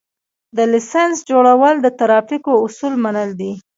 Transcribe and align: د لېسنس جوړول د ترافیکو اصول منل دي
د 0.57 0.57
لېسنس 0.71 1.15
جوړول 1.29 1.75
د 1.81 1.87
ترافیکو 1.99 2.51
اصول 2.65 2.93
منل 3.03 3.29
دي 3.39 3.51